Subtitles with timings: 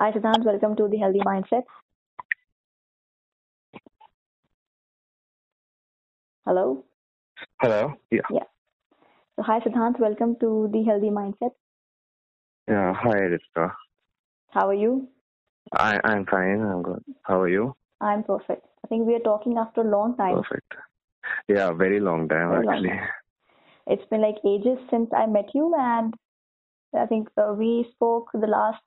[0.00, 0.44] Hi, Siddhant.
[0.44, 1.64] Welcome to the Healthy Mindset.
[6.46, 6.84] Hello.
[7.60, 7.94] Hello.
[8.12, 8.20] Yeah.
[8.30, 8.44] Yeah.
[9.34, 9.98] So, hi, Siddhant.
[9.98, 11.50] Welcome to the Healthy Mindset.
[12.68, 12.94] Yeah.
[12.94, 13.72] Hi, Rishka.
[14.50, 15.08] How are you?
[15.72, 16.62] I I'm fine.
[16.62, 17.02] I'm good.
[17.22, 17.74] How are you?
[18.00, 18.66] I'm perfect.
[18.84, 20.36] I think we are talking after a long time.
[20.36, 20.74] Perfect.
[21.48, 22.90] Yeah, very long time Very long actually.
[22.90, 23.08] time.
[23.88, 26.14] It's been like ages since I met you, and
[26.96, 28.82] I think uh, we spoke the last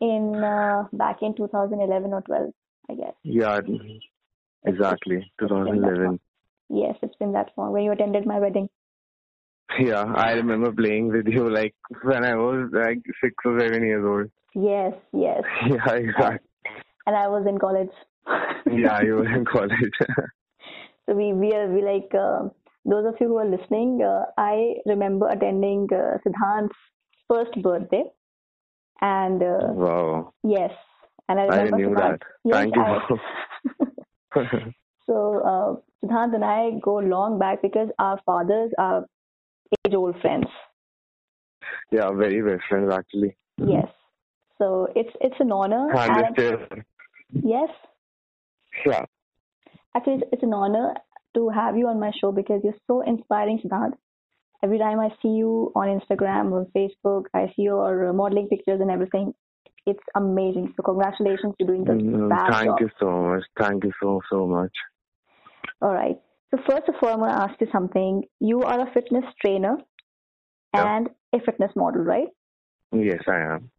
[0.00, 2.52] in uh, back in 2011 or 12,
[2.90, 3.14] I guess.
[3.22, 3.58] Yeah,
[4.64, 5.32] exactly.
[5.38, 5.66] been that long.
[5.66, 6.20] 2011.
[6.70, 8.68] Yes, it's been that long when you attended my wedding.
[9.78, 14.04] Yeah, I remember playing with you like when I was like six or seven years
[14.04, 14.30] old.
[14.54, 15.42] Yes, yes.
[15.66, 16.48] Yeah, exactly.
[17.06, 17.90] And I was in college.
[18.70, 19.98] Yeah, you were in college.
[21.06, 22.50] So we we are we like uh,
[22.84, 24.02] those of you who are listening.
[24.02, 26.76] Uh, I remember attending uh, Siddhant's
[27.26, 28.04] first birthday,
[29.00, 30.32] and uh, wow.
[30.42, 30.72] yes,
[31.28, 32.20] and I I remember knew Siddhant.
[32.20, 32.22] that.
[32.44, 32.82] Yes, Thank you.
[32.82, 34.72] I-
[35.06, 39.04] so uh, Siddhant and I go long back because our fathers are
[39.86, 40.46] age-old friends.
[41.90, 43.36] yeah, very best friends actually.
[43.58, 43.88] Yes.
[44.58, 45.88] So it's it's an honor.
[45.94, 46.84] And and
[47.42, 47.68] yes,
[48.84, 49.04] yeah,
[49.94, 50.94] actually it's, it's an honor
[51.34, 53.92] to have you on my show because you're so inspiring, Siddhant.
[54.62, 58.80] Every time I see you on Instagram or Facebook, I see your uh, modeling pictures
[58.80, 59.32] and everything.
[59.86, 60.74] It's amazing.
[60.76, 62.80] So congratulations, you're doing the Mm, thank job.
[62.80, 63.44] you so much.
[63.58, 64.72] Thank you so so much.
[65.80, 66.16] All right.
[66.50, 68.24] So first of all, I'm to ask you something.
[68.40, 69.76] You are a fitness trainer
[70.74, 70.96] Yeah.
[70.96, 72.28] and a fitness model, right?
[72.92, 73.70] Yes, I am.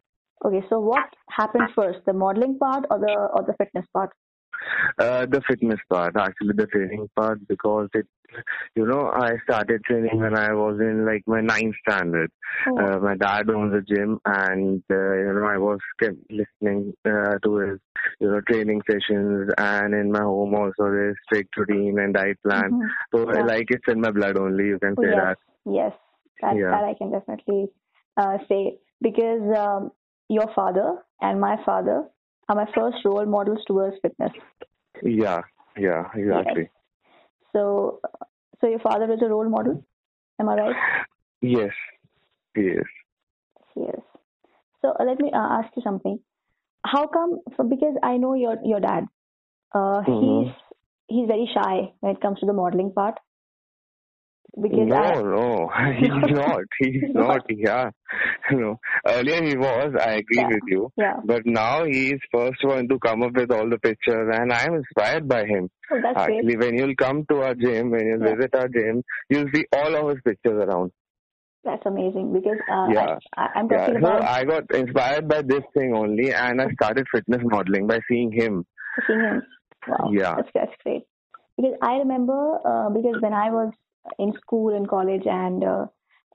[0.45, 0.63] Okay.
[0.69, 4.11] So what happened first, the modeling part or the or the fitness part?
[4.99, 8.07] Uh, the fitness part, actually the training part, because it,
[8.75, 12.31] you know, I started training when I was in like my ninth standard.
[12.65, 16.93] Oh, Uh, my dad owns a gym, and uh, you know, I was kept listening
[17.05, 17.79] uh, to his,
[18.19, 22.73] you know, training sessions, and in my home also there's strict routine and diet plan.
[22.73, 22.95] mhm.
[23.13, 23.47] So Yeah.
[23.47, 24.65] like it's in my blood only.
[24.67, 25.37] You can Oh, say yes, that.
[25.65, 25.93] yes,
[26.41, 26.69] that Yeah.
[26.69, 27.67] that I can definitely
[28.17, 29.91] uh, say because um,
[30.29, 32.07] your father and my father
[32.49, 34.31] are my first role models towards fitness.
[35.03, 35.41] Yeah,
[35.77, 36.69] yeah, exactly.
[37.53, 37.99] So,
[38.59, 39.83] so your father is a role model.
[40.39, 40.75] Am I right?
[41.41, 41.71] Yes,
[42.55, 42.83] yes.
[43.75, 43.99] Yes.
[44.81, 46.19] So uh, let me uh, ask you something.
[46.85, 47.39] How come?
[47.69, 49.05] Because I know your your dad.
[49.73, 50.43] Uh, Mhm.
[50.43, 50.53] He's
[51.07, 53.19] he's very shy when it comes to the modeling part.
[54.61, 56.61] Because no, I no, he's not.
[56.79, 57.41] He's not.
[57.49, 57.89] Yeah,
[58.51, 58.79] no.
[59.07, 59.93] Earlier he was.
[59.99, 60.47] I agree Yeah.
[60.49, 60.91] with you.
[60.97, 61.13] yeah.
[61.25, 64.63] But now he is first one to come up with all the pictures, and I
[64.65, 65.69] am inspired by him.
[65.91, 66.39] Oh, that's great.
[66.39, 68.35] Actually, when you'll come to our gym, when you'll Yeah.
[68.35, 70.91] visit our gym, you'll see all of his pictures around.
[71.63, 73.17] That's amazing because uh, Yeah.
[73.37, 76.69] I, I, I'm Yeah, talking so I got inspired by this thing only, and I
[76.71, 78.65] started fitness modeling by seeing him.
[79.07, 79.41] seeing him.
[79.87, 80.35] Wow, Yeah.
[80.35, 81.03] that's that's great.
[81.57, 83.73] Because I remember uh, because when I was
[84.18, 85.86] in school and college and uh,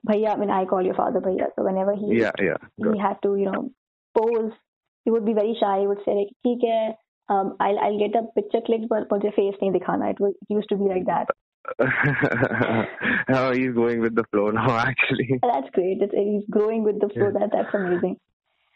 [0.08, 2.94] Bhaiya, I mean I call your father Bhaiya, so whenever he Yeah, yeah, good.
[2.94, 3.70] he had to you know
[4.18, 4.52] pose,
[5.04, 5.80] he would be very shy.
[5.80, 6.94] He would say like, "ठीक है,
[7.34, 10.54] um, I'll I'll get a picture clicked, but मुझे face नहीं दिखाना." It was it
[10.58, 11.28] used to be like that.
[13.28, 14.76] now he's going with the flow now.
[14.76, 16.02] Actually, And that's great.
[16.02, 17.30] It's, he's growing with the flow.
[17.38, 18.16] That that's amazing.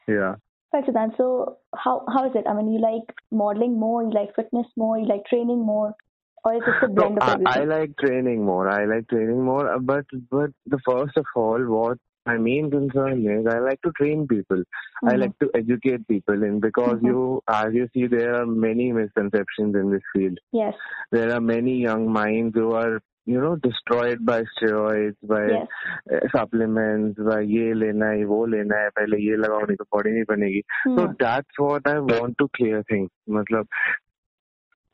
[0.09, 0.35] yeah.
[0.73, 1.17] Right, Siddhant.
[1.17, 2.47] So how how is it?
[2.49, 5.95] I mean, you like modeling more, you like fitness more, you like training more,
[6.44, 7.48] or a blend no, of everything?
[7.48, 8.70] I, I like training more.
[8.70, 9.72] I like training more.
[9.74, 13.92] Uh, but but the first of all, what my main concern is I like to
[13.92, 14.58] train people.
[14.58, 15.10] Mm-hmm.
[15.10, 17.08] I like to educate people in because mm-hmm.
[17.08, 20.38] you as you see there are many misconceptions in this field.
[20.52, 20.74] Yes.
[21.12, 25.68] There are many young minds who are you know destroyed by steroids by yes.
[26.12, 30.62] Uh, supplements by ye lena hai wo lena pehle ye lagaune to body nahi banegi
[30.86, 31.18] so hmm.
[31.24, 33.78] that's what i want to clear things matlab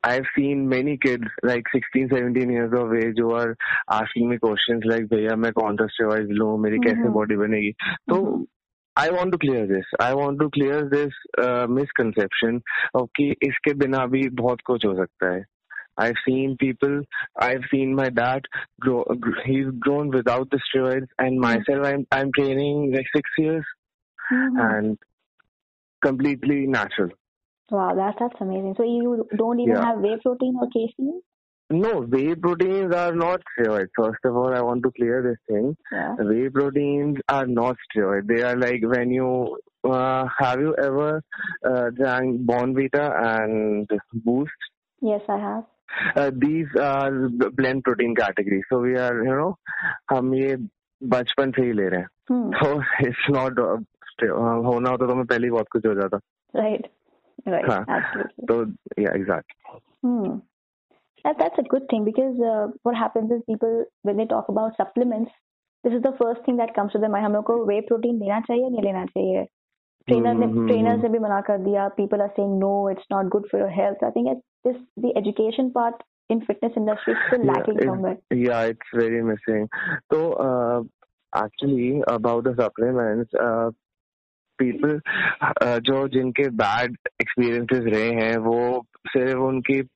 [0.04, 3.56] I've seen many kids like 16, 17 years of age who are
[3.96, 7.14] asking me questions like भैया मैं कौन सा steroid लूँ मेरी कैसे Mhm.
[7.16, 7.72] body बनेगी
[8.08, 8.46] तो Mhm.
[8.96, 9.90] I want to clear this.
[10.04, 12.56] I want to clear this uh, misconception
[13.00, 15.44] of कि इसके बिना भी बहुत कुछ हो सकता है.
[15.98, 16.96] I've seen people,
[17.46, 18.48] I've seen my dad
[18.84, 21.44] grow, gr- he's grown without the steroids and Hmm.
[21.46, 23.64] myself I'm, I'm training like six years
[24.32, 24.60] Mhm.
[24.66, 24.98] and
[26.02, 27.10] completely natural.
[27.71, 28.75] Wow, that's that's amazing.
[28.77, 29.85] So you don't even Yeah.
[29.85, 31.21] have whey protein or casein?
[31.71, 33.89] No, whey proteins are not steroids.
[33.97, 35.75] First of all, I want to clear this thing.
[35.91, 36.15] Yeah.
[36.19, 38.27] Whey proteins are not steroids.
[38.27, 41.21] They are like when you uh, have you ever
[41.65, 44.51] uh, drank Bournvita and Boost?
[45.01, 45.63] Yes, I have.
[46.15, 48.61] Uh, these are blend protein category.
[48.69, 49.55] So we are, you know,
[50.11, 50.55] हम ये
[51.03, 52.07] बचपन से ही ले रहे हैं.
[52.29, 52.51] Hmm.
[52.61, 53.77] So it's not uh,
[54.23, 56.19] uh, होना होता तो मैं पहले ही बहुत कुछ हो जाता.
[56.55, 56.85] Right.
[57.46, 57.68] Right.
[57.68, 58.46] हाँ Absolutely.
[58.48, 59.52] तो या exact
[60.02, 60.38] Hmm.
[61.24, 64.76] That, that's a good thing because uh, what happens is people when they talk about
[64.76, 65.32] supplements,
[65.84, 67.24] this is the first thing that comes to their mind.
[67.26, 69.44] हम लोग को वे protein लेना चाहिए नहीं लेना चाहिए
[70.08, 73.28] ट्रेनर ने हम्म, ट्रेनर्स ने भी मना कर दिया people are saying no it's not
[73.34, 77.44] good for your health I think this the education part in fitness industry is still
[77.46, 78.16] lacking yeah, somewhere.
[78.16, 79.64] it's, yeah, it's very missing.
[80.12, 80.82] So, uh,
[81.32, 83.70] actually, about the supplements, uh,
[84.61, 84.95] people
[85.63, 89.89] uh, जो जिनके bad experiences रहे हैं वो सिर्फ़ उनकी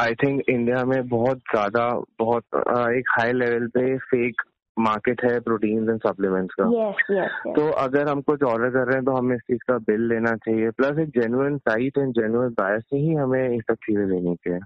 [0.00, 4.42] I think India में बहुत ज़्यादा बहुत uh, एक हाई लेवल पे फेक
[4.78, 7.56] मार्केट है प्रोटीन्स एंड सप्लीमेंट्स का। Yes, yes, yes.
[7.56, 10.36] तो अगर हम कुछ ऑर्डर कर रहे हैं तो हमें इस चीज़ का बिल लेना
[10.36, 14.34] चाहिए। प्लस एक genuine site and genuine buyer से ही हमें ये सब चीज़ें लेनी
[14.34, 14.60] चाहिए।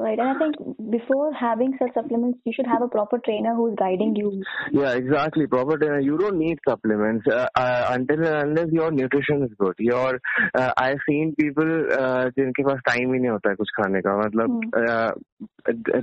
[0.00, 0.56] Right, and I think
[0.90, 4.42] before having such supplements, you should have a proper trainer who is guiding you.
[4.70, 5.46] Yeah, exactly.
[5.46, 6.00] Proper dinner.
[6.00, 9.72] You don't need supplements uh, uh, until and unless your nutrition is good.
[9.78, 10.20] Your
[10.54, 14.18] uh, I've seen people uh, जिनके पास time ही नहीं होता है कुछ खाने का
[14.18, 15.12] मतलब uh,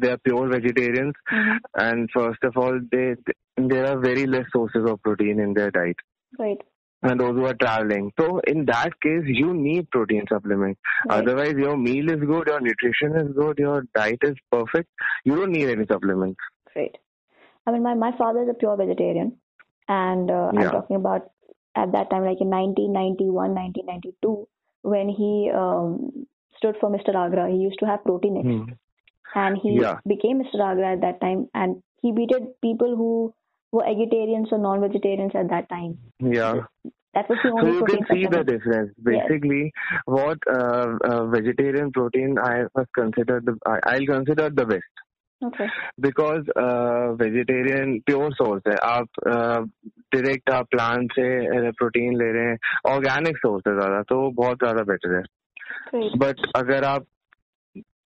[0.01, 1.57] they are pure vegetarians Mhm.
[1.87, 3.07] and first of all they
[3.73, 6.03] there are very less sources of protein in their diet
[6.39, 6.61] Right.
[7.02, 8.12] and those who are traveling.
[8.18, 10.78] So in that case, you need protein supplement.
[11.08, 11.18] Right.
[11.22, 14.88] Otherwise, your meal is good, your nutrition is good, your diet is perfect.
[15.24, 16.40] You don't need any supplements.
[16.72, 16.96] Great.
[17.66, 19.36] I mean, my, my father is a pure vegetarian,
[19.88, 21.30] and uh, I'm talking about
[21.76, 24.48] at that time, like in 1991, 1992,
[24.82, 27.14] when he um, stood for Mr.
[27.14, 27.50] Agra.
[27.50, 28.76] He used to have Protinex,
[29.34, 29.98] and he Yeah.
[30.06, 30.60] became Mr.
[30.60, 33.34] Agra at that time, and he beated people who
[33.72, 35.98] were vegetarians or non-vegetarians at that time.
[36.20, 36.62] Yeah.
[37.14, 38.92] That was the So you can see the difference.
[39.02, 40.00] Basically, yes.
[40.04, 45.04] what uh, uh, vegetarian protein I was considered the I, I'll consider the best
[45.40, 45.66] Okay.
[46.00, 49.08] because uh, vegetarian pure source है आप
[50.14, 52.58] direct आप plant से protein ले रहे हैं
[52.92, 55.22] organic source है ज़्यादा तो बहुत ज़्यादा बेटर है.
[56.22, 57.06] बट अगर आप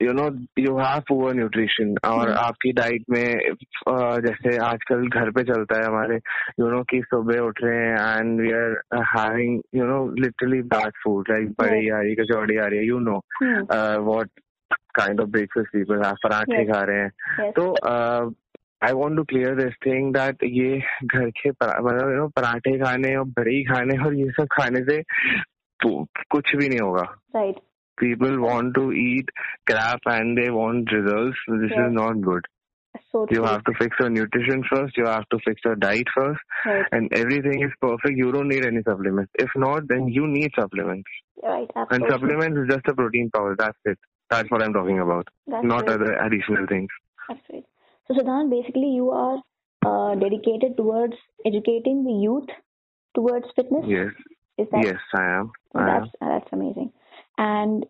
[0.01, 0.25] you know
[0.59, 3.25] you have poor nutrition और हम्म। आपकी डाइट में
[4.27, 6.17] जैसे आजकल घर पे चलता है हमारे
[6.61, 8.77] यू नो कि सुबह उठ रहे हैं and we are
[9.17, 12.99] having you know literally bad food like बड़ी आ रही कचौड़ी आ रही है you
[13.09, 13.65] know Hmm.
[14.05, 14.29] What
[14.95, 17.65] kind of breakfast people have पराठे खा रहे हैं तो
[18.87, 23.15] I want to clear this thing that ये घर के मतलब यू नो पराठे खाने
[23.17, 25.03] और बड़ी खाने और ये सब खाने से
[25.81, 27.07] कुछ भी नहीं होगा
[27.37, 27.59] Right.
[28.01, 29.29] People want to eat
[29.67, 31.37] crap and they want results.
[31.49, 31.87] This Yeah.
[31.89, 32.45] is not good.
[33.13, 34.97] So You have to fix your nutrition first.
[34.97, 36.87] You have to fix your diet first, Right.
[36.93, 38.17] and everything is perfect.
[38.17, 39.31] You don't need any supplements.
[39.39, 41.09] If not, then you need supplements.
[41.43, 41.71] Right.
[41.91, 43.55] And supplements is just a protein powder.
[43.59, 43.99] That's it.
[44.31, 45.29] That's what I'm talking about.
[45.47, 46.01] That's not right.
[46.01, 46.89] other additional things.
[47.29, 47.65] That's right.
[48.09, 49.39] So, Siddhant, basically, you are
[49.87, 51.15] uh, dedicated towards
[51.47, 52.49] educating the youth
[53.15, 53.85] towards fitness.
[53.87, 54.13] Yes.
[54.59, 54.85] Is that?
[54.85, 55.53] Yes, I am.
[55.75, 55.87] I am.
[55.87, 56.93] that's that's amazing.
[57.39, 57.87] And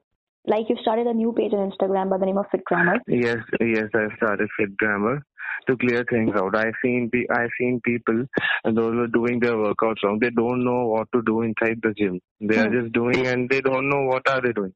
[0.47, 2.99] like you've started a new page on Instagram by the name of Fit Grammar.
[3.07, 5.23] Yes, yes, I've started Fit Grammar
[5.67, 6.57] to clear things out.
[6.57, 8.25] I've seen pe- I've seen people
[8.65, 10.19] and those who are doing their workouts wrong.
[10.21, 12.21] They don't know what to do inside the gym.
[12.41, 12.81] They are Hmm.
[12.81, 14.73] just doing and they don't know what are they doing.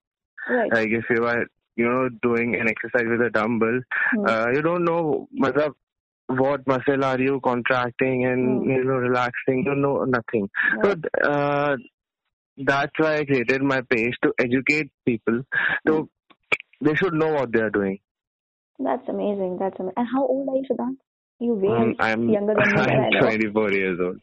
[0.48, 0.72] Right.
[0.72, 1.44] Like if you are
[1.76, 3.80] you know doing an exercise with a dumbbell,
[4.10, 4.26] Hmm.
[4.26, 5.72] uh, you don't know matlab,
[6.28, 8.70] what muscle are you contracting and Hmm.
[8.70, 9.64] you know relaxing.
[9.64, 10.48] You know nothing.
[10.82, 11.04] Right.
[11.24, 11.76] uh,
[12.56, 15.42] that's why I created my page to educate people.
[15.86, 16.08] So
[16.80, 17.98] they should know what they are doing.
[18.78, 19.58] That's amazing.
[19.58, 19.94] That's amazing.
[19.96, 20.96] And how old are you, Siddhant?
[21.38, 22.80] You way Um, I'm younger than me.
[22.82, 23.20] I'm know.
[23.20, 24.18] 24 years old.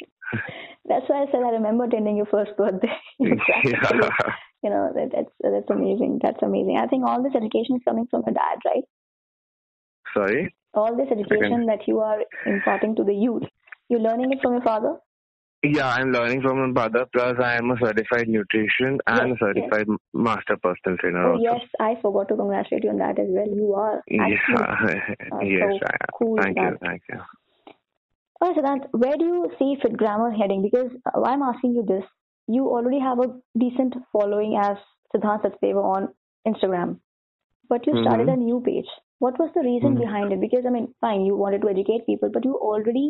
[0.86, 2.96] That's why I said I remember attending your first birthday.
[3.20, 3.72] Practically.
[3.72, 4.34] yeah.
[4.64, 6.20] You know that, that's that's amazing.
[6.22, 6.78] That's amazing.
[6.78, 8.84] I think all this education is coming from your dad, right?
[10.14, 10.54] Sorry.
[10.74, 13.44] All this education that you are imparting to the youth,
[13.88, 14.98] you're learning it from your father.
[15.62, 17.06] Yeah, I'm learning from my father.
[17.12, 21.28] Plus, I am a certified nutrition and Yes, a certified master personal trainer.
[21.28, 21.44] Oh also.
[21.44, 23.48] yes, I forgot to congratulate you on that as well.
[23.48, 25.16] You are actually Yeah.
[25.34, 26.10] uh, yes, so I am.
[26.18, 26.38] cool.
[26.42, 26.64] Thank you.
[26.72, 26.80] that.
[26.80, 27.20] Thank you.
[28.42, 30.62] Oh, Siddhant, where do you see Fit Grammar heading?
[30.62, 32.06] Because uh, why I'm asking you this,
[32.48, 34.78] you already have a decent following as
[35.14, 36.08] Siddhant Sachdeva on
[36.48, 37.00] Instagram,
[37.68, 38.34] but you started Mhm.
[38.34, 38.88] a new page.
[39.20, 40.00] What was the reason Mhm.
[40.02, 40.40] behind it?
[40.42, 43.08] Because I mean, fine, you wanted to educate people, but you already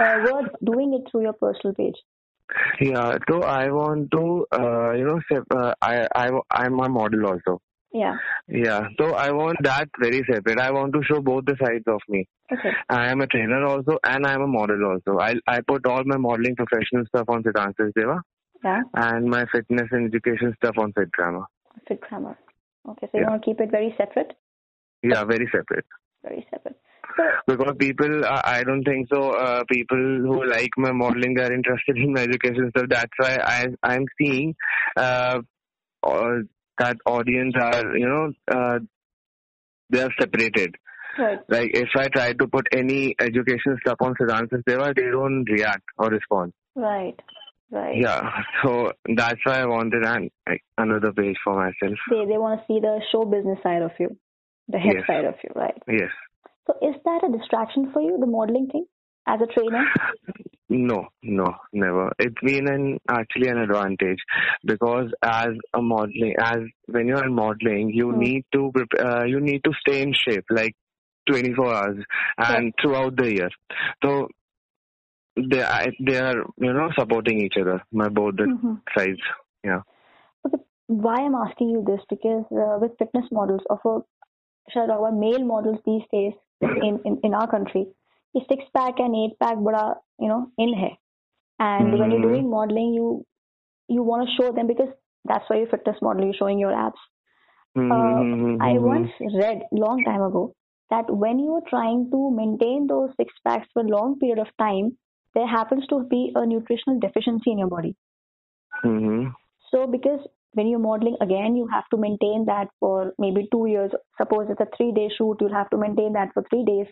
[0.00, 0.42] uh, were
[0.72, 2.00] doing it through your personal page.
[2.80, 3.18] Yeah.
[3.28, 4.24] So I want to,
[4.60, 5.94] uh, you know, sep- uh, I
[6.24, 6.26] I
[6.62, 7.60] I'm a model also.
[7.92, 8.16] Yeah.
[8.48, 8.88] Yeah.
[8.98, 10.58] So I want that very separate.
[10.66, 12.26] I want to show both the sides of me.
[12.52, 12.72] Okay.
[12.88, 15.18] I am a trainer also, and I am a model also.
[15.26, 18.20] I I put all my modeling professional stuff on Siddhant Sachdeva
[18.64, 18.82] Yeah.
[19.08, 21.44] and my fitness and education stuff on Fit Grammar.
[21.88, 22.36] Fit Grammar.
[22.92, 23.08] Okay.
[23.12, 23.30] So you Yeah.
[23.30, 24.34] want to keep it very separate.
[25.04, 25.84] Yeah, very separate.
[26.22, 26.76] Very separate.
[27.46, 29.30] because people, I, I don't think so.
[29.32, 32.86] Uh, people who like my modeling, they're interested in my education stuff.
[32.88, 34.54] That's why I, I'm seeing
[34.96, 35.40] uh,
[36.02, 36.34] uh,
[36.78, 38.78] that audience are, you know, uh,
[39.90, 40.74] they are separated.
[41.18, 41.38] Right.
[41.48, 45.84] Like if I try to put any education stuff on Siddhant Sachdeva, they don't react
[45.98, 46.52] or respond.
[46.74, 47.14] Right.
[47.70, 47.96] Right.
[47.96, 48.30] Yeah,
[48.62, 51.98] so that's why I wanted an like, another page for myself.
[52.08, 54.16] They they want to see the show business side of you,
[54.68, 55.04] the head Yes.
[55.06, 55.80] side of you, right?
[55.88, 56.10] Yes.
[56.66, 58.86] So is that a distraction for you, the modeling thing,
[59.26, 59.84] as a trainer?
[60.68, 62.10] No, no, never.
[62.18, 64.18] It's been an actually an advantage
[64.64, 68.18] because as a modeling, as when you're in modeling, you Hmm.
[68.18, 70.74] need to uh, you need to stay in shape like
[71.28, 72.04] 24 hours
[72.38, 73.50] and throughout the year.
[74.02, 74.28] So
[75.36, 78.80] they are, they are you know supporting each other, my both the Mhm.
[78.96, 79.20] sides.
[79.62, 79.82] Yeah.
[80.46, 80.58] Okay.
[80.86, 84.00] Why I'm asking you this because uh, with fitness models, of a
[84.70, 87.86] should I talk about male models these days in, in, in our country,
[88.32, 90.98] the six pack and eight pack bada you know in hai.
[91.58, 93.24] And when you're doing modeling, you
[93.88, 94.88] you want to show them because
[95.24, 96.24] that's why you're fitness model.
[96.24, 96.98] You're showing your abs.
[97.76, 98.22] Uh,
[98.60, 100.54] I once read long time ago
[100.90, 104.46] that when you are trying to maintain those six packs for a long period of
[104.58, 104.96] time,
[105.34, 107.96] there happens to be a nutritional deficiency in your body.
[108.82, 109.26] hmm
[109.70, 110.20] So because
[110.53, 113.91] when you're modeling again, you have to maintain that for maybe two years.
[114.17, 116.87] Suppose it's a three day shoot, you'll have to maintain that for three days.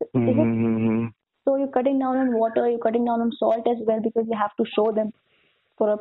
[0.00, 1.06] Is it hmm
[1.44, 4.36] so you're cutting down on water, you're cutting down on salt as well because you
[4.36, 5.10] have to show them
[5.78, 5.98] for a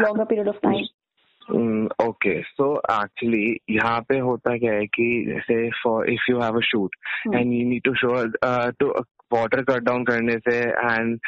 [0.00, 0.84] longer period of time.
[2.02, 6.60] Okay so actually यहाँ पे होता क्या है कि जैसे for if you have a
[6.60, 6.96] shoot
[7.26, 7.34] Hmm.
[7.36, 8.12] And you need to show
[8.80, 8.92] to
[9.33, 11.19] water cut down करने से and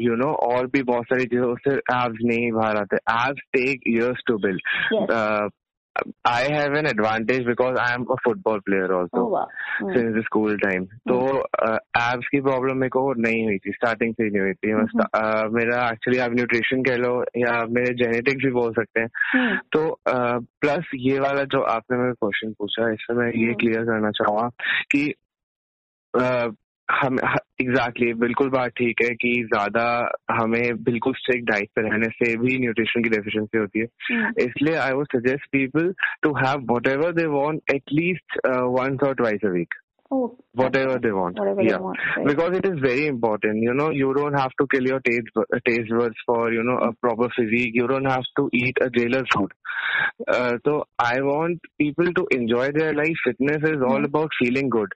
[0.00, 4.22] you know और भी बहुत सारी चीज़ों से एब्स नहीं बाहर आते abs take years
[4.26, 4.36] to.
[4.38, 5.50] Build
[6.28, 9.44] I have an advantage because I am a football player Oh also wow.
[9.76, 9.92] Hmm.
[9.94, 11.20] Since the school time तो
[12.00, 15.06] एब्स की प्रॉब्लम मेरे को नहीं हुई थी स्टार्टिंग से नहीं हुई थी मैं Mhm.
[15.16, 19.56] uh, मेरा एक्चुअली आप न्यूट्रिशन कह लो या मेरे जेनेटिक्स भी बोल सकते हैं Hmm.
[19.72, 20.00] तो
[20.60, 24.48] प्लस ये वाला जो आपने मेरे क्वेश्चन पूछा इसमें मैं ये। क्लियर करना चाहूँगा
[24.90, 25.06] कि
[26.92, 27.18] हम
[27.60, 32.36] एग्जैक्टली exactly, बिल्कुल बात ठीक है कि ज़्यादा हमें बिल्कुल स्ट्रिक्ट डाइट पर रहने से
[32.36, 34.40] भी न्यूट्रिशन की डेफिशिएंसी होती है Hmm.
[34.40, 39.48] इसलिए I would suggest people to have whatever they want at least once और twice a
[39.48, 39.74] week
[40.08, 40.38] Oh.
[40.54, 41.38] whatever they want.
[41.38, 41.72] Whatever yeah.
[41.72, 41.98] they want.
[42.16, 42.26] Right.
[42.26, 45.28] Because it is very important, you know, you don't have to kill your taste,
[45.66, 47.72] taste buds for, you know, a proper physique.
[47.74, 49.52] You don't have to eat a jailer's food.
[50.28, 53.16] Uh, so I want people to enjoy their life.
[53.24, 54.06] Fitness is all Mhm.
[54.06, 54.92] about feeling good.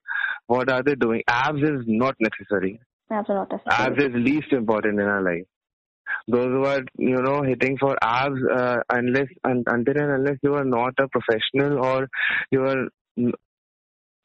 [0.46, 1.22] What are they doing?
[1.26, 2.80] Abs is not necessary.
[3.08, 3.86] That's not necessary.
[3.86, 5.46] Abs is least important in our life.
[6.28, 10.54] Those who are, you know, hitting for abs, uh, unless, un, until and unless you
[10.54, 12.08] are not a professional or
[12.50, 12.86] you are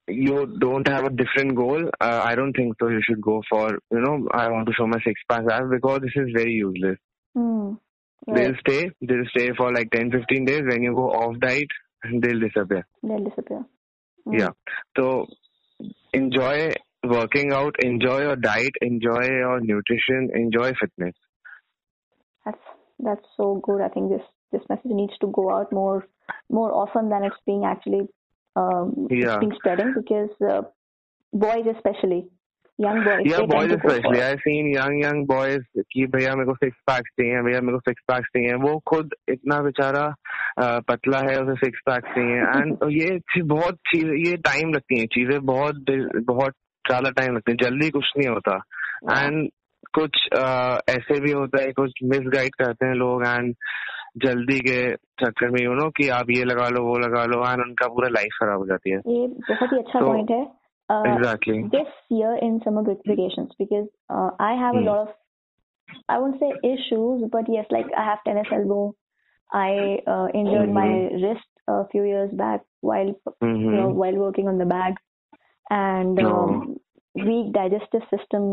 [0.07, 2.89] you don't have a different goal, uh, I don't think so.
[2.89, 6.01] You should go for, you know, I want to show my six pack abs because
[6.01, 6.97] this is very useless.
[7.33, 7.73] Hmm.
[8.27, 10.61] They'll stay, they'll stay for like 10, 15 days.
[10.67, 11.67] When you go off diet,
[12.03, 12.87] they'll disappear.
[13.03, 13.65] They'll disappear.
[14.25, 14.33] Hmm.
[14.33, 14.49] Yeah.
[14.97, 15.27] So
[16.13, 16.71] enjoy
[17.03, 21.15] working out, enjoy your diet, enjoy your nutrition, enjoy fitness.
[22.45, 22.61] That's
[22.99, 23.81] that's so good.
[23.81, 24.21] I think this
[24.51, 26.07] this message needs to go out more
[26.49, 28.07] more often than it's being actually
[28.55, 29.37] um, Yeah.
[29.39, 30.61] being spreading because uh,
[31.33, 32.27] boys especially
[32.77, 34.21] young boys Yeah, boys especially.
[34.21, 37.79] I've seen young young boys कि भैया मेरे को six packs चाहिए भैया मेरे को
[37.79, 40.05] six packs चाहिए। वो खुद इतना बेचारा
[40.89, 45.39] पतला है उसे सिक्स पैक्स चाहिए। एंड ये बहुत चीज़ ये टाइम लगती हैं चीज़ें
[45.45, 45.85] बहुत
[46.27, 46.53] बहुत
[46.85, 48.55] ज़्यादा टाइम लगती है। जल्दी कुछ नहीं होता।
[49.21, 49.49] एंड
[49.93, 50.27] कुछ
[50.89, 53.55] ऐसे भी होता है कुछ मिसगाइड करते हैं लोग। एंड
[54.15, 54.79] जल्दी के
[55.21, 58.09] चक्कर में यू नो कि आप ये लगा लो वो लगा लो एंड उनका पूरा
[58.09, 60.41] लाइफ खराब हो जाती है। ये बहुत ही अच्छा तो पॉइंट है।
[60.89, 63.87] Exactly this year in summer vacations because
[64.43, 65.13] I have a lot of
[66.11, 68.77] I would say issues but yes like I have tennis elbow
[69.49, 69.73] I
[70.41, 70.93] injured my
[71.25, 74.95] wrist a few years back while you know while working on the bag
[75.71, 76.19] and
[77.15, 78.43] weak digestive system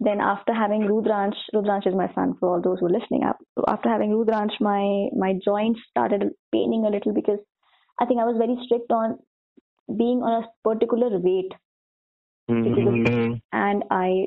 [0.00, 3.22] Then after having Rudransh, Rudransh is my son for all those who are listening.
[3.24, 7.38] Af- After having Rudransh, my my joints started paining a little because
[8.00, 9.18] I think I was very strict on
[9.96, 11.52] being on a particular weight
[12.48, 13.34] Mm-hmm.
[13.52, 14.26] and I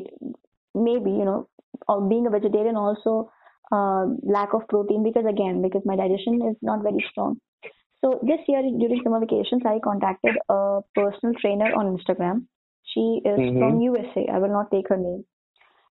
[0.76, 1.48] maybe you know
[1.88, 3.32] or being a vegetarian also
[3.72, 7.38] uh, lack of protein because again because my digestion is not very strong.
[8.04, 12.46] So this year during summer vacations I contacted a personal trainer on Instagram.
[12.94, 13.60] She is Mhm.
[13.60, 14.28] from USA.
[14.34, 15.24] I will not take her name.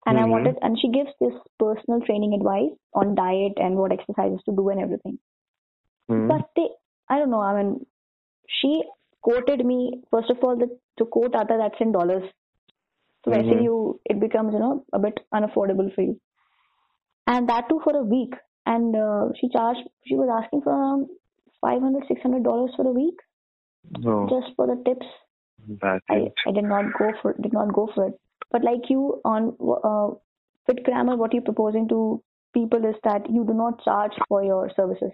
[0.10, 0.32] And I Mhm.
[0.32, 4.70] wanted and she gives this personal training advice on diet and what exercises to do
[4.74, 5.18] and everything.
[6.10, 6.28] Mhm.
[6.30, 6.68] But they,
[7.10, 7.42] I don't know.
[7.42, 7.72] I mean,
[8.60, 8.72] she
[9.22, 9.80] quoted me
[10.12, 10.68] first of all the
[11.00, 12.24] to quote आता that's in dollars.
[13.26, 13.40] So mm-hmm.
[13.40, 16.20] actually you it becomes you know a bit unaffordable for you.
[17.36, 18.36] And that too for a week.
[18.66, 21.08] And uh, she charged she was asking for around
[21.62, 23.20] 500 600 dollars for a week.
[24.06, 24.28] Oh.
[24.36, 25.06] Just for the tips.
[26.10, 28.18] I, I did not go for did not go for it.
[28.51, 30.16] But like you on uh,
[30.66, 32.24] Fit Grammar, what you're proposing to
[32.54, 35.12] people is that you do not charge for your services.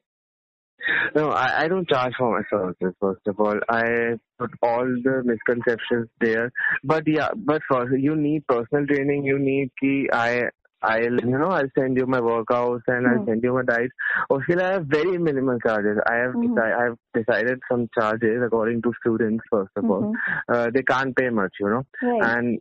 [1.15, 2.93] No, I, I don't charge for my services.
[2.99, 6.51] First of all, I put all the misconceptions there.
[6.83, 9.23] But yeah, but first you need personal training.
[9.23, 10.43] You need ki I
[10.81, 13.13] I'll you know I'll send you my workouts and mm-hmm.
[13.13, 13.29] I'll hmm.
[13.29, 13.91] send you my diet.
[14.29, 15.97] Okay, I have very minimal charges.
[16.05, 16.53] I have mm-hmm.
[16.53, 19.43] deci- I have decided some charges according to students.
[19.49, 19.91] First of mm-hmm.
[19.91, 20.13] all,
[20.49, 22.37] uh, they can't pay much, you know, right.
[22.37, 22.59] and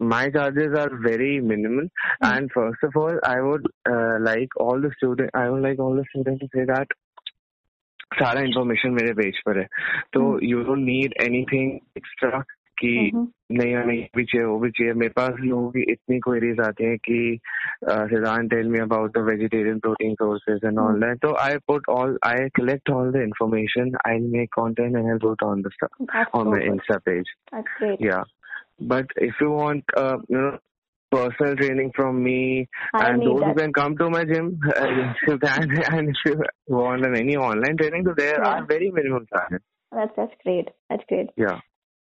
[0.00, 1.84] my charges are very minimal.
[1.84, 2.24] Mm-hmm.
[2.26, 5.94] And first of all, I would uh, like all the student, I would like all
[5.94, 6.86] the students to say that
[8.16, 9.64] सारा information मेरे page पर है
[10.12, 12.38] तो you don't need anything extra
[12.78, 16.84] कि नहीं हमें भी चाहिए वो भी चाहिए मेरे पास लोगों की इतनी क्वेरीज आती
[16.84, 17.38] हैं कि
[17.84, 22.18] Siddhant tell me about the vegetarian protein sources and all that तो I put all
[22.26, 26.48] I collect all the information I make content and I put on the stuff on
[26.48, 27.34] my Insta page
[28.02, 28.24] या
[28.79, 30.57] but if you want, uh, you know,
[31.11, 33.49] personal training from me, I and those that.
[33.49, 35.69] who can come to my gym, uh, you can.
[35.91, 38.49] And if you want any online training, so there yeah.
[38.49, 39.59] are very minimum charges.
[39.91, 40.69] That's that's great.
[40.89, 41.27] That's great.
[41.37, 41.59] Yeah.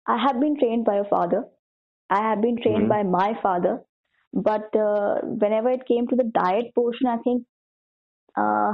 [0.07, 1.45] I have been trained by a father.
[2.09, 2.89] I have been trained mm-hmm.
[2.89, 3.81] by my father.
[4.33, 7.43] But uh, whenever it came to the diet portion, I think
[8.37, 8.73] uh,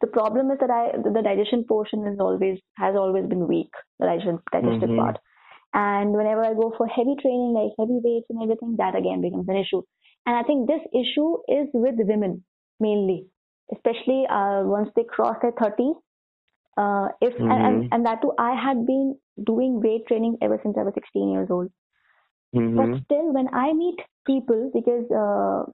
[0.00, 3.70] the problem is that I the digestion portion is always has always been weak.
[3.98, 4.98] The digestion digestive mm-hmm.
[4.98, 5.18] part.
[5.74, 9.48] And whenever I go for heavy training, like heavy weights and everything, that again becomes
[9.48, 9.82] an issue.
[10.24, 12.44] And I think this issue is with women
[12.78, 13.26] mainly,
[13.74, 15.96] especially uh, once they cross their 30s.
[16.76, 17.50] Uh, if mm-hmm.
[17.50, 21.30] and, and that too, I had been doing weight training ever since I was 16
[21.30, 21.70] years old.
[22.54, 22.76] Mm-hmm.
[22.76, 25.70] But still, when I meet people, because uh,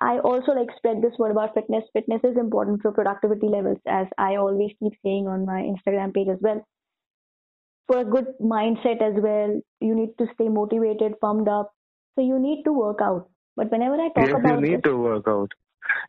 [0.00, 1.84] I also like spread this word about fitness.
[1.92, 6.28] Fitness is important for productivity levels, as I always keep saying on my Instagram page
[6.28, 6.64] as well
[7.87, 9.59] for a good mindset as well.
[9.79, 11.73] You need to stay motivated, pumped up.
[12.15, 13.29] So you need to work out.
[13.55, 15.51] But whenever I talk yes, about you need this, to work out.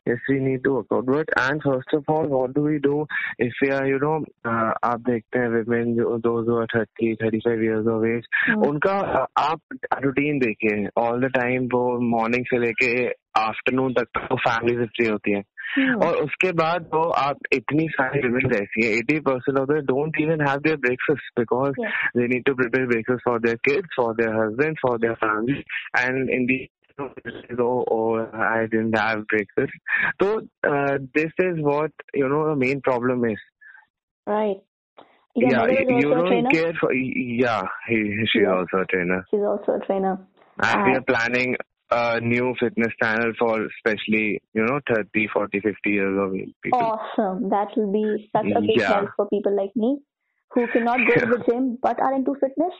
[0.05, 1.05] Yes, we need to work out.
[1.05, 3.05] But and first of all, what do we do
[3.37, 7.63] if we are, you know, uh, आप देखते हैं women those who are 30, 35
[7.63, 8.65] years of age, hmm.
[8.67, 9.61] उनका आप
[10.03, 12.93] routine देखिए all the time वो morning से लेके
[13.37, 15.56] afternoon तक वो फैमिली से फ्री होती है Hmm.
[16.05, 20.41] और उसके बाद वो आप इतनी सारी विमेन ऐसी है eighty percent of don't even
[20.47, 21.73] have their breakfast because
[22.17, 25.59] they need to prepare breakfast for their kids for their husband for their family
[25.99, 26.65] and in the
[26.99, 29.73] oh, oh, I didn't have breakfast.
[30.21, 33.39] So uh, this is what you know the main problem is.
[34.27, 34.57] Right.
[35.35, 36.93] Your yeah, you don't care for.
[36.93, 38.53] Yeah, he, she's yeah.
[38.53, 39.25] also a trainer.
[39.31, 40.19] She's also a trainer.
[40.61, 41.55] And uh, we are planning
[41.90, 46.78] a new fitness channel for especially, you know, 30, 40, 50 years of people.
[46.78, 47.48] Awesome.
[47.50, 48.88] That will be such a big yeah.
[48.88, 49.98] help for people like me
[50.52, 52.72] who cannot go to the gym but are into fitness.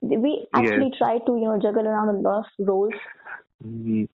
[0.00, 0.98] We actually yes.
[0.98, 2.94] try to, you know, juggle around a lot of roles.
[3.64, 4.04] Mm-hmm.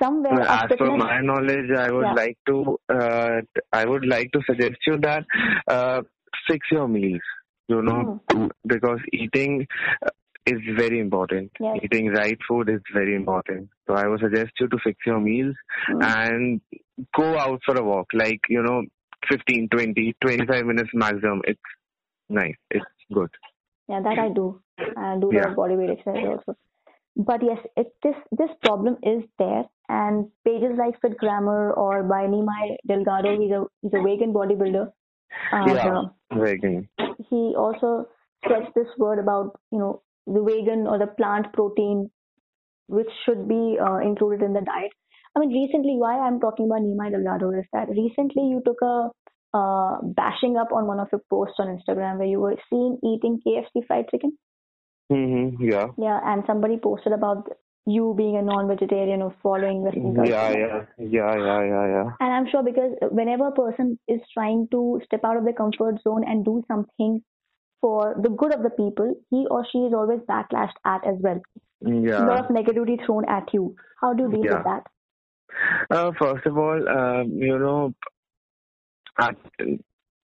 [0.00, 2.12] Somewhere well, as per my knowledge, I would yeah.
[2.12, 3.40] like to, uh,
[3.72, 5.24] I would like to suggest you that
[5.66, 6.02] uh,
[6.48, 7.22] fix your meals.
[7.66, 8.50] You know, mm.
[8.66, 9.66] because eating
[10.46, 11.50] is very important.
[11.60, 11.78] Yes.
[11.82, 13.68] Eating right food is very important.
[13.86, 15.54] So I would suggest you to fix your meals
[15.90, 16.02] mm.
[16.02, 16.60] and
[17.14, 18.82] go out for a walk, like, you know,
[19.30, 21.42] 15, 20, 25 minutes maximum.
[21.44, 21.60] It's
[22.28, 22.56] nice.
[22.70, 23.30] It's good.
[23.88, 24.60] Yeah, that I do.
[24.96, 25.48] I do yeah.
[25.48, 26.58] the body weight exercise also.
[27.16, 32.26] But yes, it, this this problem is there, and pages like Fit Grammar or by
[32.26, 34.90] Nimai Delgado, he's a he's a vegan bodybuilder.
[35.52, 36.02] Uh, yeah,
[36.32, 36.88] vegan.
[37.30, 38.08] He also
[38.44, 42.10] spreads this word about you know the vegan or the plant protein,
[42.86, 44.92] which should be uh, included in the diet.
[45.36, 49.10] I mean, recently, why I'm talking about Nimai Delgado is that recently you took a
[49.54, 53.40] uh, bashing up on one of your posts on Instagram where you were seen eating
[53.46, 54.36] KFC fried chicken.
[55.12, 55.88] Mm-hmm, yeah.
[55.98, 57.48] Yeah, and somebody posted about
[57.86, 60.30] you being a non-vegetarian or following Western culture.
[60.30, 62.10] Yeah, yeah, yeah, yeah, yeah, yeah.
[62.18, 66.00] And I'm sure because whenever a person is trying to step out of their comfort
[66.02, 67.22] zone and do something
[67.84, 71.38] for the good of the people, he or she is always backlashed at as well.
[71.82, 72.24] Yeah.
[72.24, 73.76] A lot of negativity thrown at you.
[74.00, 74.54] How do you deal yeah.
[74.54, 74.84] with that?
[75.90, 77.92] Uh, first of all, uh, you know,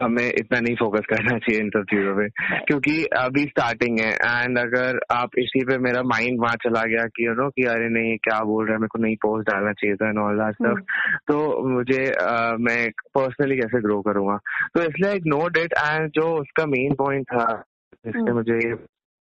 [0.04, 2.28] हमें इतना नहीं focus करना चाहिए इन सब चीज़ों पे।
[2.66, 7.28] क्योंकि अभी स्टार्टिंग है एंड अगर आप इसी पे मेरा माइंड वहाँ चला गया कि
[7.28, 9.96] यू नो कि अरे नहीं क्या बोल रहा है मेरे को नहीं पोस्ट डालना चाहिए
[9.96, 10.80] था एंड ऑल दैट स्टफ़
[11.28, 14.38] तो मुझे आ, मैं पर्सनली कैसे ग्रो करूँगा?
[14.74, 17.64] तो इसलिए एक नो डेट एंड जो उसका मेन पॉइंट था
[18.06, 18.76] जिसने हम्म। मुझे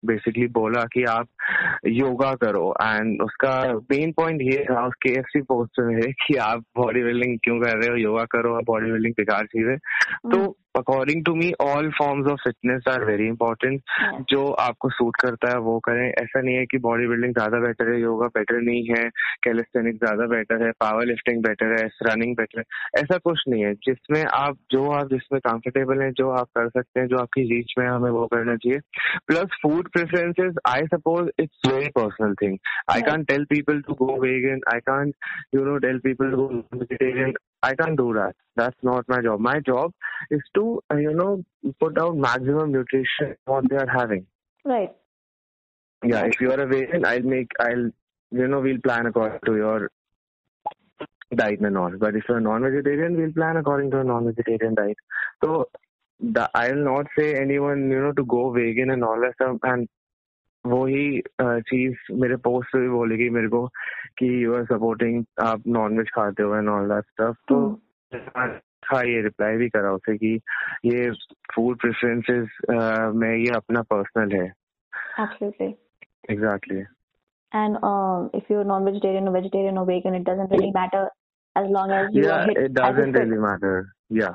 [0.04, 1.28] बेसिकली बोला कि आप
[1.86, 6.34] योगा करो। एंड उसका मेन पॉइंट ये था, उस के एफ़ सी पोस्टर है कि
[6.34, 7.96] आप बॉडी बिल्डिंग क्यों कर रहे हो?
[7.96, 9.76] योगा करो बॉडी बिल्डिंग बेकार चीज़ है।
[10.32, 13.80] तो according to me all forms of fitness are very important
[14.30, 17.92] जो आपको सूट करता है वो करें। ऐसा नहीं है कि बॉडी बिल्डिंग ज़्यादा बेटर
[17.92, 19.08] है योगा बेटर नहीं है
[19.44, 22.64] कैलिस्थेनिक ज़्यादा बेटर है पावर लिफ्टिंग बेटर है रनिंग बेटर है।
[23.02, 27.00] ऐसा कुछ नहीं है। जिसमें आप जो आप जिसमें कंफर्टेबल हैं जो आप कर सकते
[27.00, 28.78] हैं जो आपकी रीच में हमें वो करना चाहिए।
[29.26, 32.56] Plus food preferences I suppose it's very personal thing
[32.92, 35.12] I can tell people to go vegan I can
[35.54, 38.34] you know tell people to go vegetarian I can't do that.
[38.56, 39.40] That's not my job.
[39.40, 39.92] My job
[40.30, 41.44] is to, uh, you know,
[41.80, 44.26] put out maximum nutrition what they are having.
[44.64, 44.94] Right.
[46.04, 47.90] Yeah, if you are a vegan, I'll make, I'll,
[48.30, 49.90] you know, we'll plan according to your
[51.34, 51.92] diet and all.
[51.98, 54.96] But if you're a non-vegetarian, we'll plan according to a non-vegetarian diet.
[55.42, 55.68] So
[56.20, 59.58] the, I'll not say anyone, you know, to go vegan and all that stuff.
[59.62, 59.88] And
[60.70, 63.66] वो ही चीज़ मेरे post पे भी बोलेगी मेरे को
[64.18, 67.58] कि you are supporting आप non veg खाते हो एंड ऑल दैट स्टफ़ तो
[68.86, 70.34] था ये रिप्लाई भी करा उसे कि
[70.84, 71.10] ये
[71.54, 72.58] फ़ूड प्रेफरेंसेस
[73.14, 74.46] में ये अपना पर्सनल है।
[76.30, 76.78] Exactly
[77.52, 77.76] and
[78.34, 81.08] if you non vegetarian और वेजिटेरियन और vegan it doesn't really matter
[81.56, 84.28] as long as you are it doesn't really matter या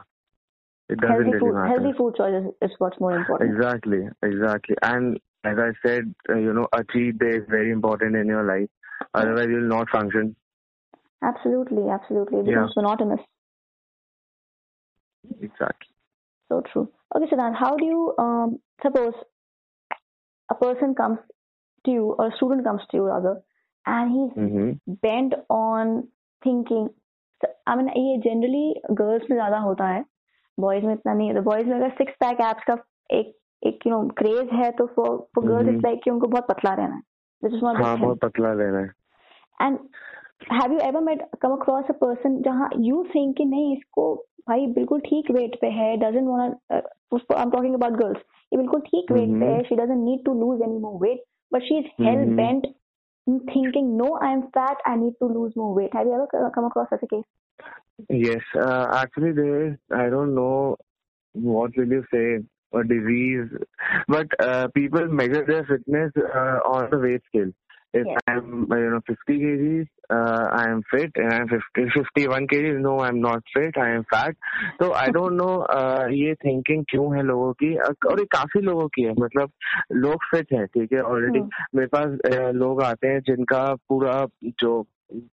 [0.90, 5.59] it doesn't really matter healthy food choices is what's more important exactly exactly and as
[5.59, 8.69] I said, uh, you know, a cheat day is very important in your life.
[9.15, 10.35] Otherwise, you'll not function.
[11.23, 12.39] Absolutely, absolutely.
[12.41, 12.83] It becomes Yeah.
[12.83, 13.21] monotonous.
[15.41, 15.95] Exactly.
[16.49, 16.89] So true.
[17.15, 19.15] Okay, Siddhant, how do you um, suppose
[20.51, 21.19] a person comes
[21.85, 23.43] to you or a student comes to you rather,
[23.87, 26.09] and he's hmm bent on
[26.43, 26.89] thinking.
[27.67, 30.05] I mean, ये generally girls में ज्यादा होता है,
[30.61, 31.35] boys में इतना नहीं है.
[31.35, 32.79] तो boys में अगर six pack abs का
[33.11, 33.37] एक
[33.88, 36.96] यू नो क्रेज है तो for for girls it's like कि उनको बहुत पतला रहना
[36.96, 37.02] है।
[37.44, 38.92] दिस इज़ नॉट हाँ बहुत पतला रहना है।
[39.62, 39.78] And
[40.52, 44.14] have you ever met come across a person जहाँ यू थिंक कि नहीं इसको
[44.50, 48.22] भाई बिल्कुल ठीक वेट पे है doesn't want I am talking about girls
[48.54, 49.54] ये बिल्कुल ठीक वेट पे mm-hmm.
[49.54, 52.68] है she doesn't need to lose any more weight but she is hell bent
[53.28, 55.94] thinking no i'm fat i need to lose more weight.
[55.98, 57.28] Have you ever uh, come across such a case?
[58.24, 60.76] Yes uh, actually there is i don't know
[61.36, 62.24] what will you say.
[62.74, 63.50] A disease,
[64.08, 67.52] but uh, people measure their fitness uh, on the weight scale.
[67.94, 68.18] If Yes.
[68.28, 72.80] I'm, uh, you know, 50 kgs, uh, I am fit, and I'm 50, 51 kgs,
[72.82, 74.36] no, I'm not fit, I am fat.
[74.82, 78.62] So I don't know uh, ये thinking क्यों है लोगों की अ, और ये काफ़ी
[78.62, 79.52] लोगों की है मतलब
[80.06, 84.26] लोग फिट हैं ठीक है ऑलरेडी हम्म। मेरे पास अ, लोग आते हैं जिनका पूरा
[84.64, 84.74] जो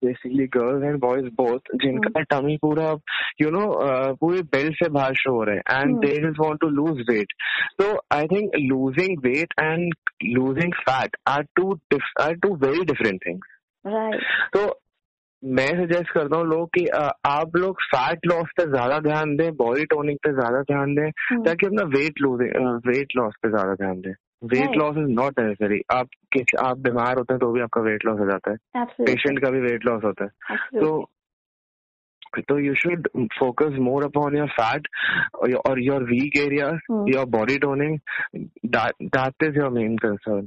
[0.05, 2.91] basically girls and boys both जिनका टमी पूरा
[3.43, 3.67] यू नो
[4.21, 5.97] पूरे बेल्ट से बाहर शो हो रहे हैं and.
[5.99, 7.33] They just want to lose weight
[7.81, 11.73] तो I think losing weight and losing fat are two
[12.21, 13.49] are two very different things.
[14.55, 14.79] तो
[15.43, 16.87] मैं सजेस्ट करता हूँ लोग कि
[17.27, 21.45] आप लोग फैट लॉस पे ज़्यादा ध्यान दें बॉडी टोनिंग पे ज़्यादा ध्यान दें Hmm.
[21.47, 25.81] ताकि अपना वेट लूजिंग वेट लॉस पे ज़्यादा ध्यान दें weight loss is not necessary
[25.95, 29.41] आप किस आप बीमार होते हैं तो भी आपका वेट लॉस हो जाता है। पेशेंट
[29.43, 30.91] का भी वेट लॉस होता है। तो
[32.49, 34.87] तो you should focus more upon your fat
[35.37, 36.67] और your weak area
[37.09, 37.99] your body toning
[38.67, 40.47] that is your main concern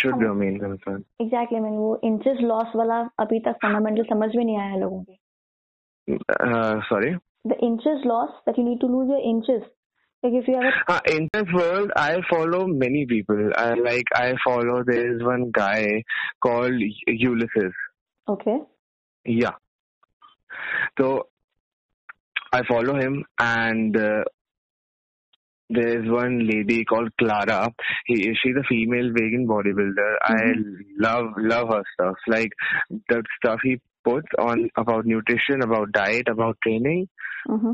[0.00, 4.58] should main concern exactly मैंने वो इंचेस लॉस वाला अभी तक फंडामेंटल समझ में नहीं
[4.58, 5.14] आया लोगों के।
[6.88, 7.14] Sorry
[7.46, 9.62] the inches loss that you need to lose your inches
[10.22, 13.50] Like if you have a Uh, in this world, I follow many people.
[13.56, 14.82] I like I follow.
[14.84, 16.02] There is one guy
[16.42, 16.74] called
[17.08, 17.72] Ulisses.
[18.28, 18.58] okay,
[19.24, 19.56] Yeah.
[20.98, 21.28] So
[22.52, 24.24] I follow him, and uh,
[25.70, 27.72] there is one lady called Clara.
[28.06, 30.16] He, she's a female vegan bodybuilder.
[30.22, 30.52] I
[30.98, 32.16] love love her stuff.
[32.26, 32.50] Like
[33.08, 37.08] the stuff he puts on about nutrition, about diet, about training
[37.46, 37.72] hmm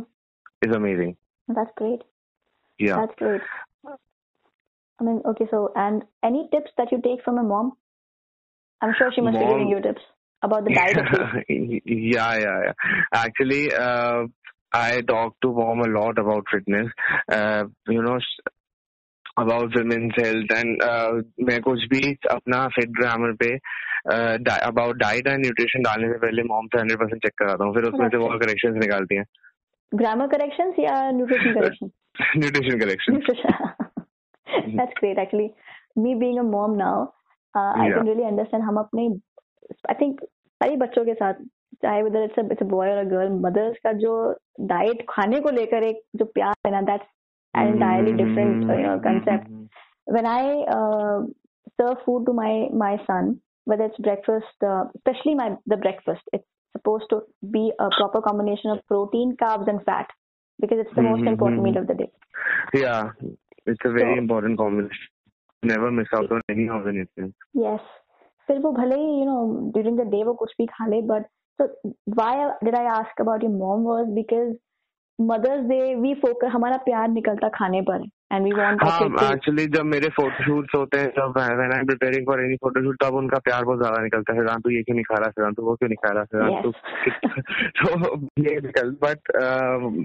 [0.62, 1.16] is amazing.
[1.48, 2.02] that's great.
[2.79, 2.95] Yeah.
[3.01, 3.41] That's great.
[3.87, 5.47] I mean, okay.
[5.51, 7.73] So, and any tips that you take from a mom?
[8.81, 10.01] I'm sure she must be Mom- giving you tips
[10.41, 10.97] about the diet.
[10.97, 11.85] at least.
[11.85, 12.73] yeah, yeah, yeah.
[13.13, 14.25] Actually, uh,
[14.73, 16.87] I talk to mom a lot about fitness.
[17.31, 18.53] Uh, you know, s-
[19.37, 21.11] about women's health and uh,
[21.49, 23.49] मैं कुछ भी अपना fit grammar पे
[24.69, 27.83] about diet and nutrition डालने से पहले mom से hundred percent check कराता हूँ फिर
[27.91, 29.25] उसमें से वो करेक्शन निकालती हैं
[30.01, 31.91] Grammar corrections या nutrition corrections?
[32.37, 33.19] Nutrition correction
[34.77, 35.17] That's great.
[35.21, 35.53] Actually,
[35.95, 37.13] me being a mom now,
[37.55, 37.97] uh, I Yeah.
[37.97, 39.05] can really understand हम अपने
[39.93, 40.21] I think
[40.63, 41.41] सभी बच्चों के साथ
[41.83, 44.15] चाहे whether it's a it's a boy or a girl, mothers का जो
[44.71, 47.09] diet खाने को लेकर एक जो प्यार है ना that's
[47.61, 49.47] an entirely different uh, you know, concept.
[50.17, 50.43] when I
[50.75, 51.17] uh,
[51.79, 52.51] serve food to my
[52.83, 53.31] my son,
[53.67, 58.71] whether it's breakfast, uh, especially my the breakfast, it's supposed to be a proper combination
[58.71, 60.07] of protein, carbs, and fat
[60.59, 61.11] because it's the mm-hmm.
[61.11, 62.11] most important meal of the day.
[62.73, 63.09] Yeah,
[63.65, 65.07] it's a very so, important combination.
[65.63, 67.37] Never miss out on any of the nutrients.
[67.53, 67.81] Yes.
[68.47, 71.27] फिर वो भले ही you know during the day वो कुछ भी खा ले but
[71.59, 71.67] so
[72.19, 72.31] why
[72.67, 74.55] did I ask about your mom was because
[75.18, 78.02] mother's day we focus हमारा प्यार निकलता खाने पर
[78.32, 82.26] एंड वी वांट हाँ एक्चुअली जब मेरे फोटोशूट्स होते हैं जब when I am preparing
[82.26, 85.04] for any photoshoot तब उनका प्यार बहुत ज़्यादा निकलता है सिद्धांत तू ये क्यों नहीं
[85.04, 86.74] खा रहा सिद्धांत वो क्यों नहीं खा रहा सिद्धांत
[87.80, 89.32] तो ये निकल बट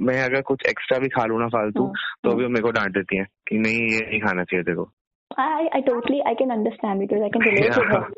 [0.10, 1.94] मैं अगर कुछ एक्स्ट्रा भी खा लू ना फालतू हाँ,
[2.24, 4.76] तो हाँ। भी मेरे को डांट देती है कि नहीं ये नहीं खाना चाहिए तेरे
[4.76, 4.90] को
[5.32, 7.76] I I totally I can understand because I can relate yeah.
[7.76, 8.08] to her.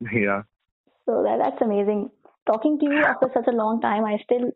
[0.00, 0.42] Yeah.
[1.06, 2.10] So that, that's amazing.
[2.46, 4.46] Talking to you after such a long time, I still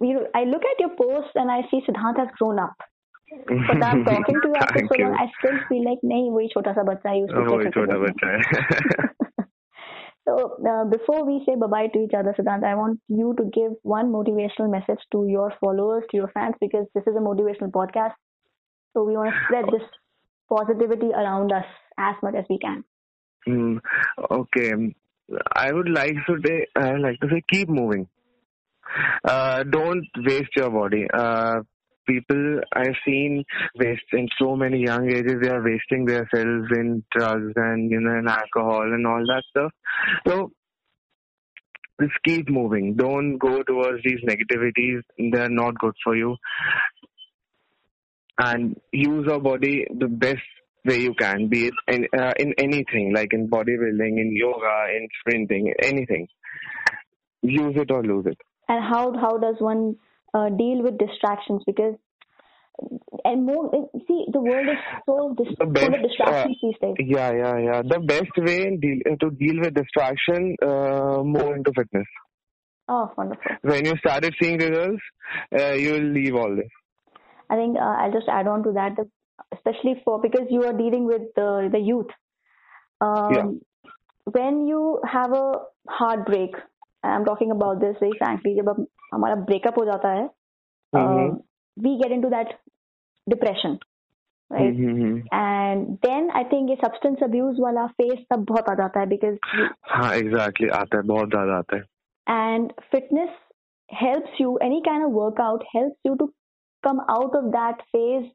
[0.00, 2.74] you I look at your posts and I see Siddhant has grown up.
[3.46, 6.72] But I'm talking to you after so long, I still feel like नहीं वही छोटा
[6.72, 9.08] सा बच्चा है उसको वही छोटा बच्चा है.
[10.28, 10.36] so
[10.70, 13.72] uh, before we say bye bye to each other, Siddhant, I want you to give
[13.82, 18.14] one motivational message to your followers, to your fans, because this is a motivational podcast.
[18.94, 19.88] So we want to spread this
[20.48, 21.66] positivity around us
[21.98, 22.84] as much as we can.
[23.46, 23.80] Mm,
[24.30, 24.72] okay,
[25.52, 28.08] I would like to say, I would like to say, keep moving
[29.23, 31.07] uh, don't waste your body.
[31.13, 31.61] Uh,
[32.07, 33.43] people I've seen
[33.77, 38.17] waste in so many young ages, they are wasting themselves in drugs and you know,
[38.17, 39.71] in alcohol and all that stuff.
[40.27, 40.51] So
[42.01, 42.95] just keep moving.
[42.95, 45.01] Don't go towards these negativities.
[45.31, 46.35] They're not good for you.
[48.37, 50.41] And use your body the best
[50.85, 55.07] way you can, be it in, uh, in anything, like in bodybuilding, in yoga, in
[55.19, 56.27] sprinting, anything.
[57.43, 58.37] Use it or lose it
[58.73, 59.95] and how how does one
[60.33, 61.63] uh, deal with distractions?
[61.65, 61.95] Because
[63.23, 66.95] and more see the world is so dis- full of distractions uh, these days.
[67.17, 67.81] yeah yeah yeah.
[67.83, 72.07] The best way deal, to deal with distraction uh, more into fitness.
[72.87, 73.51] Oh wonderful.
[73.61, 75.03] When you started seeing results
[75.57, 76.73] uh, you will leave all this.
[77.49, 78.97] I think uh, i'll just add on to that
[79.55, 82.11] especially for because you are dealing with the the youth.
[83.01, 83.91] Um, yeah.
[84.31, 85.53] when you have a
[85.87, 86.55] heartbreak
[87.04, 90.24] I am talking about this very frankly जब हमारा breakup हो जाता है
[91.76, 92.56] we get into that
[93.26, 93.78] depression
[94.50, 99.38] and then I think ये substance abuse वाला face तब बहुत आ जाता है बिकॉज
[99.90, 103.36] हाँ एग्जैक्टली आता है बहुत ज्यादा आता है and fitness
[103.90, 106.24] helps you any kind of workout helps you to
[106.84, 108.26] come out of that phase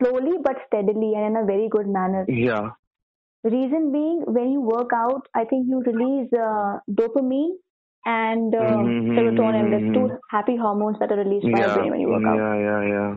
[0.00, 2.70] slowly but steadily and in a very good manner yeah
[3.44, 7.52] reason being when you work out i think you release uh, dopamine
[8.05, 9.11] and uh, mm-hmm.
[9.11, 11.67] serotonin, the two happy hormones that are released by yeah.
[11.67, 12.35] the brain when you work out.
[12.35, 13.15] Yeah, yeah, yeah.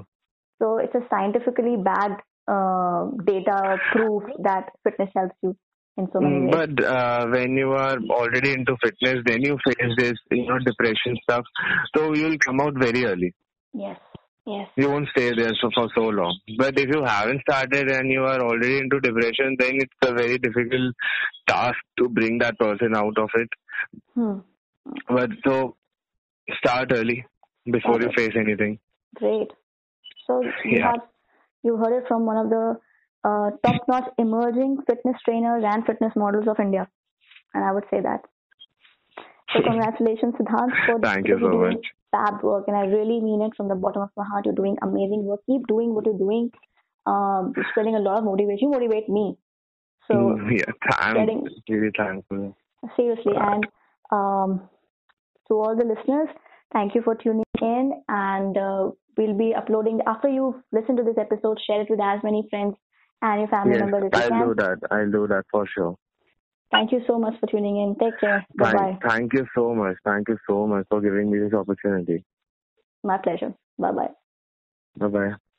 [0.61, 5.57] So it's a scientifically backed uh, data proof that fitness helps you
[5.97, 6.51] in so many ways.
[6.53, 11.17] But uh, when you are already into fitness, then you face this, you know, depression
[11.23, 11.45] stuff.
[11.97, 13.35] So you'll come out very early.
[13.73, 13.99] Yes.
[14.45, 14.69] Yes.
[14.77, 16.37] You won't stay there so, for so long.
[16.59, 20.39] But if you haven't started and you are already into depression, then it's a very
[20.39, 20.95] difficult
[21.47, 23.49] task to bring that person out of it.
[24.15, 24.39] Hmm.
[25.09, 25.77] But so
[26.59, 27.25] start early
[27.71, 28.07] before okay.
[28.07, 28.79] you face anything.
[29.15, 29.49] Great.
[30.27, 30.93] So you yeah.
[30.93, 31.01] have
[31.63, 32.77] you heard it from one of the
[33.25, 36.89] uh, top-notch emerging fitness trainers and fitness models of India,
[37.55, 38.23] and I would say that.
[39.53, 41.87] So congratulations, Siddhant, for Thank you so much.
[42.11, 44.47] fab work, and I really mean it from the bottom of my heart.
[44.47, 45.41] You're doing amazing work.
[45.47, 46.51] Keep doing what you're doing.
[47.07, 48.59] Um, you're spreading a lot of motivation.
[48.61, 49.37] You motivate me.
[50.09, 52.57] So mm, yeah, I'm spreading, really thankful.
[52.97, 53.65] Seriously, and
[54.13, 54.69] um,
[55.49, 56.29] to all the listeners,
[56.73, 57.93] thank you for tuning in.
[58.09, 61.59] And uh, we'll be uploading after you listen to this episode.
[61.67, 62.75] Share it with as many friends
[63.23, 64.43] and your family yes, members as you can.
[64.43, 64.79] I'll do that.
[64.91, 65.97] I'll do that for sure.
[66.71, 67.97] Thank you so much for tuning in.
[68.01, 68.47] Take care.
[68.57, 68.99] Bye bye.
[69.07, 69.97] Thank you so much.
[70.05, 72.25] Thank you so much for giving me this opportunity.
[73.05, 73.55] My pleasure.
[73.79, 74.09] Bye bye.
[74.97, 75.52] Bye bye.